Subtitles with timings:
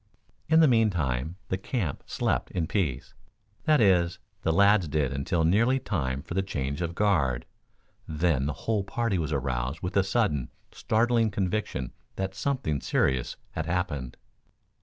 [0.49, 3.13] In the meantime the camp slept in peace
[3.65, 7.45] that is, the lads did until nearly time for the change of guard.
[8.07, 13.67] Then the whole party was aroused with the sudden, startling conviction that something serious had
[13.67, 14.17] happened.